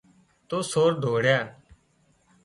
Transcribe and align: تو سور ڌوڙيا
تو 0.47 0.57
سور 0.71 0.91
ڌوڙيا 1.01 1.37